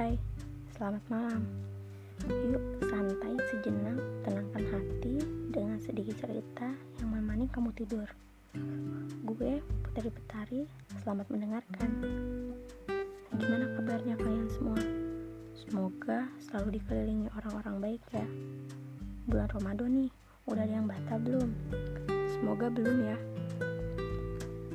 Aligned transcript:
Hai, 0.00 0.16
selamat 0.80 1.04
malam. 1.12 1.44
Yuk, 2.24 2.88
santai 2.88 3.36
sejenak, 3.52 4.00
tenangkan 4.24 4.64
hati 4.72 5.20
dengan 5.52 5.76
sedikit 5.76 6.24
cerita 6.24 6.72
yang 7.04 7.12
menemani 7.12 7.44
kamu 7.52 7.68
tidur. 7.76 8.08
Gue, 9.28 9.60
Putri 9.60 10.08
Petari, 10.08 10.64
selamat 11.04 11.28
mendengarkan. 11.28 11.90
Gimana 13.36 13.76
kabarnya 13.76 14.16
kalian 14.16 14.48
semua? 14.48 14.80
Semoga 15.68 16.32
selalu 16.48 16.80
dikelilingi 16.80 17.28
orang-orang 17.36 17.76
baik 17.84 18.02
ya. 18.16 18.24
Bulan 19.28 19.52
Ramadan 19.52 19.90
nih, 20.00 20.10
udah 20.48 20.64
ada 20.64 20.74
yang 20.80 20.88
batal 20.88 21.20
belum? 21.20 21.52
Semoga 22.40 22.72
belum 22.72 22.96
ya. 23.04 23.16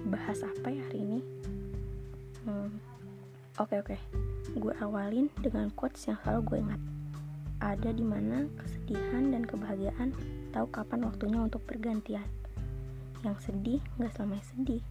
Bahas 0.05 0.45
apa 0.45 0.69
ya 0.69 0.85
hari 0.85 1.01
ini? 1.01 1.19
Hmm, 2.45 2.77
Oke 3.57 3.73
okay, 3.73 3.77
oke. 3.81 3.97
Okay. 3.97 4.34
Gue 4.53 4.77
awalin 4.77 5.33
dengan 5.41 5.73
quotes 5.73 6.05
yang 6.05 6.21
selalu 6.21 6.41
gue 6.45 6.57
ingat. 6.69 6.81
Ada 7.65 7.89
di 7.89 8.05
mana 8.05 8.45
kesedihan 8.61 9.33
dan 9.33 9.41
kebahagiaan 9.41 10.13
tahu 10.53 10.69
kapan 10.69 11.09
waktunya 11.09 11.41
untuk 11.41 11.65
bergantian. 11.65 12.27
Yang 13.25 13.49
sedih 13.49 13.81
nggak 13.97 14.13
selamanya 14.13 14.45
sedih, 14.53 14.83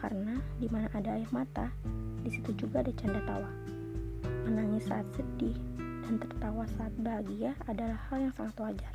karena 0.00 0.40
di 0.56 0.68
mana 0.72 0.88
ada 0.96 1.12
air 1.12 1.28
mata, 1.28 1.68
di 2.24 2.30
situ 2.32 2.56
juga 2.56 2.80
ada 2.80 2.92
canda 2.96 3.20
tawa. 3.28 3.50
Menangis 4.48 4.88
saat 4.88 5.04
sedih 5.12 5.52
dan 6.06 6.16
tertawa 6.22 6.64
saat 6.78 6.94
bahagia 7.02 7.52
adalah 7.68 7.98
hal 8.08 8.30
yang 8.30 8.34
sangat 8.38 8.56
wajar. 8.62 8.94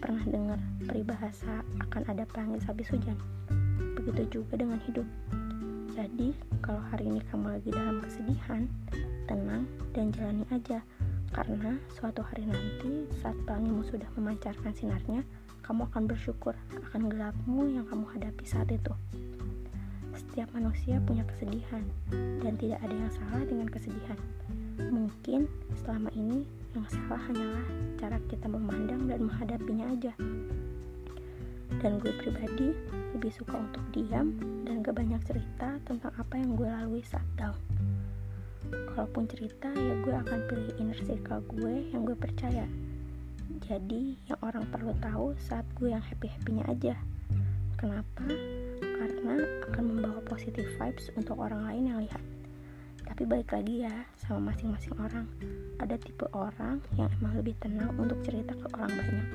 Pernah 0.00 0.24
dengar 0.24 0.60
peribahasa 0.86 1.66
akan 1.82 2.02
ada 2.08 2.24
pelangis 2.24 2.62
habis 2.64 2.88
hujan? 2.88 3.18
Begitu 3.98 4.40
juga 4.40 4.54
dengan 4.56 4.78
hidup. 4.86 5.04
Jadi, 5.90 6.32
kalau 6.62 6.80
hari 6.88 7.10
ini 7.10 7.20
kamu 7.28 7.58
lagi 7.58 7.70
dalam 7.74 7.98
kesedihan, 7.98 8.70
tenang 9.30 9.62
dan 9.94 10.10
jalani 10.10 10.42
aja 10.50 10.82
karena 11.30 11.78
suatu 11.94 12.26
hari 12.26 12.42
nanti 12.42 13.06
saat 13.22 13.38
pelangimu 13.46 13.86
sudah 13.86 14.10
memancarkan 14.18 14.74
sinarnya, 14.74 15.22
kamu 15.62 15.86
akan 15.86 16.10
bersyukur 16.10 16.58
akan 16.90 17.06
gelapmu 17.06 17.70
yang 17.70 17.86
kamu 17.86 18.02
hadapi 18.18 18.42
saat 18.42 18.66
itu. 18.74 18.90
Setiap 20.10 20.50
manusia 20.50 20.98
punya 21.06 21.22
kesedihan 21.22 21.86
dan 22.42 22.58
tidak 22.58 22.82
ada 22.82 22.94
yang 22.98 23.12
salah 23.14 23.42
dengan 23.46 23.70
kesedihan. 23.70 24.18
Mungkin 24.90 25.46
selama 25.78 26.10
ini 26.18 26.42
yang 26.74 26.86
salah 26.90 27.22
hanyalah 27.30 27.66
cara 28.02 28.18
kita 28.26 28.50
memandang 28.50 29.06
dan 29.06 29.30
menghadapinya 29.30 29.86
aja. 29.94 30.12
Dan 31.78 32.02
gue 32.02 32.10
pribadi 32.18 32.74
lebih 33.14 33.30
suka 33.30 33.54
untuk 33.54 33.86
diam 33.94 34.34
dan 34.66 34.82
gak 34.82 34.98
banyak 34.98 35.22
cerita 35.22 35.78
tentang 35.86 36.10
apa 36.18 36.34
yang 36.34 36.58
gue 36.58 36.66
lalui 36.66 37.06
saat 37.06 37.24
down 37.38 37.54
kalaupun 38.94 39.24
cerita 39.26 39.72
ya 39.72 39.94
gue 40.04 40.14
akan 40.14 40.38
pilih 40.46 40.70
inner 40.76 41.00
circle 41.02 41.42
gue 41.56 41.74
yang 41.90 42.04
gue 42.04 42.16
percaya. 42.16 42.66
Jadi 43.66 44.18
yang 44.30 44.38
orang 44.42 44.66
perlu 44.70 44.94
tahu 45.02 45.34
saat 45.46 45.66
gue 45.78 45.90
yang 45.90 46.02
happy 46.02 46.28
happynya 46.30 46.64
aja. 46.70 46.94
Kenapa? 47.80 48.28
Karena 48.82 49.40
akan 49.70 49.84
membawa 49.88 50.20
positive 50.28 50.68
vibes 50.76 51.08
untuk 51.16 51.40
orang 51.40 51.64
lain 51.64 51.82
yang 51.88 51.98
lihat. 52.04 52.22
Tapi 53.08 53.26
balik 53.26 53.50
lagi 53.50 53.88
ya 53.88 53.94
sama 54.20 54.52
masing-masing 54.52 54.94
orang. 55.00 55.26
Ada 55.80 55.96
tipe 55.96 56.28
orang 56.36 56.78
yang 56.94 57.08
emang 57.18 57.40
lebih 57.40 57.56
tenang 57.58 57.90
untuk 57.96 58.20
cerita 58.22 58.52
ke 58.54 58.66
orang 58.76 58.92
banyak. 58.92 59.26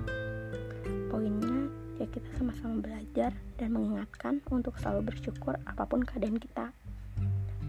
Poinnya 1.09 1.67
ya 1.99 2.05
kita 2.07 2.27
sama-sama 2.37 2.85
belajar 2.85 3.33
dan 3.55 3.69
mengingatkan 3.71 4.43
untuk 4.51 4.75
selalu 4.79 5.11
bersyukur 5.11 5.55
apa 5.63 5.83
pun 5.87 6.03
keadaan 6.03 6.37
kita 6.39 6.75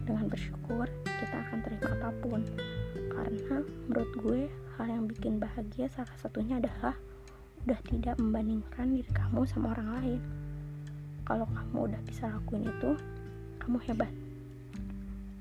dengan 0.07 0.31
bersyukur 0.31 0.87
kita 1.03 1.35
akan 1.35 1.59
terima 1.67 1.87
apa 1.99 2.09
pun. 2.23 2.41
Karena 3.11 3.59
menurut 3.91 4.11
gue 4.23 4.41
hal 4.79 4.87
yang 4.87 5.03
bikin 5.05 5.43
bahagia 5.43 5.91
salah 5.91 6.15
satunya 6.15 6.63
adalah 6.63 6.95
udah 7.67 7.79
tidak 7.83 8.15
membandingkan 8.15 8.95
diri 8.95 9.11
kamu 9.11 9.43
sama 9.43 9.75
orang 9.75 9.89
lain. 9.99 10.21
Kalau 11.27 11.43
kamu 11.51 11.91
udah 11.91 12.01
bisa 12.07 12.31
lakuin 12.31 12.63
itu 12.63 12.95
kamu 13.59 13.77
hebat. 13.91 14.13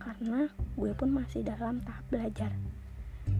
Karena 0.02 0.50
gue 0.74 0.90
pun 0.98 1.14
masih 1.14 1.46
dalam 1.46 1.78
tahap 1.86 2.02
belajar. 2.10 2.50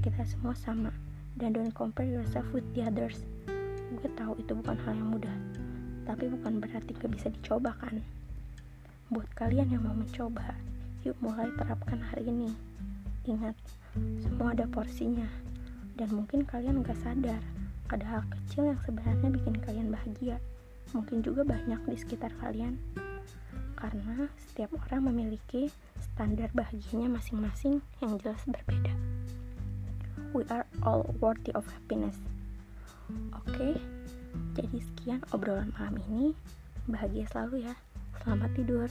Kita 0.07 0.23
semua 0.23 0.55
sama. 0.55 0.95
Dan 1.37 1.53
don't 1.53 1.75
compare 1.75 2.09
yourself 2.09 2.47
with 2.55 2.65
the 2.73 2.87
others. 2.87 3.27
Gue 3.99 4.09
tahu 4.15 4.39
itu 4.39 4.55
bukan 4.55 4.79
hal 4.87 4.95
yang 4.95 5.11
mudah. 5.11 5.37
Tapi 6.07 6.31
bukan 6.31 6.63
berarti 6.63 6.95
gak 6.95 7.11
bisa 7.11 7.29
dicoba 7.35 7.75
kan? 7.83 7.99
Buat 9.11 9.27
kalian 9.35 9.75
yang 9.75 9.83
mau 9.83 9.95
mencoba 9.95 10.55
Yuk 11.07 11.15
mulai 11.23 11.47
terapkan 11.55 12.03
hari 12.03 12.27
ini. 12.27 12.51
Ingat, 13.31 13.55
semua 13.95 14.59
ada 14.59 14.67
porsinya. 14.67 15.31
Dan 15.95 16.11
mungkin 16.11 16.43
kalian 16.43 16.83
gak 16.83 16.99
sadar, 16.99 17.39
ada 17.95 18.03
hal 18.11 18.27
kecil 18.27 18.75
yang 18.75 18.81
sebenarnya 18.83 19.31
bikin 19.31 19.55
kalian 19.63 19.95
bahagia. 19.95 20.43
Mungkin 20.91 21.23
juga 21.23 21.47
banyak 21.47 21.79
di 21.87 21.95
sekitar 21.95 22.35
kalian. 22.43 22.75
Karena 23.79 24.27
setiap 24.35 24.75
orang 24.83 25.15
memiliki 25.15 25.71
standar 26.03 26.51
bahagianya 26.51 27.07
masing-masing 27.07 27.79
yang 28.03 28.19
jelas 28.19 28.43
berbeda. 28.43 28.91
We 30.35 30.43
are 30.51 30.67
all 30.83 31.07
worthy 31.23 31.55
of 31.55 31.71
happiness. 31.71 32.19
Oke, 33.31 33.79
jadi 34.59 34.79
sekian 34.83 35.23
obrolan 35.31 35.71
malam 35.79 36.03
ini. 36.11 36.35
Bahagia 36.91 37.31
selalu 37.31 37.71
ya. 37.71 37.79
Selamat 38.27 38.51
tidur. 38.59 38.91